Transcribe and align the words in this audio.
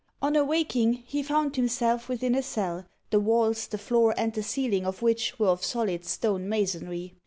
On 0.19 0.35
awaking, 0.35 0.93
he 1.05 1.21
found 1.21 1.55
himself 1.57 2.09
within 2.09 2.33
a 2.33 2.41
cell, 2.41 2.87
the 3.11 3.19
walls, 3.19 3.67
the 3.67 3.77
floor, 3.77 4.15
and 4.17 4.33
the 4.33 4.41
ceiling 4.41 4.83
of 4.83 5.03
which 5.03 5.37
were 5.37 5.49
of 5.49 5.63
solid 5.63 6.05
stone 6.05 6.49
masonry. 6.49 7.13